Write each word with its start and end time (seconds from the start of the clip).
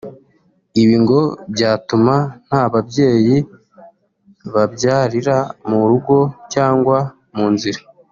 ibi 0.81 0.95
ngo 1.03 1.21
byatuma 1.53 2.15
nta 2.47 2.61
babyeyi 2.73 3.37
babyarira 4.53 5.37
mu 5.69 5.79
rugo 5.89 6.15
cyangwa 6.53 6.97
mu 7.35 7.47
nzira 7.53 7.81